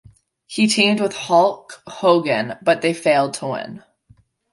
He 0.47 0.65
teamed 0.65 0.99
with 0.99 1.13
Hulk 1.13 1.83
Hogan, 1.85 2.57
but 2.63 2.81
they 2.81 2.91
failed 2.91 3.35
to 3.35 3.47
win. 3.49 3.83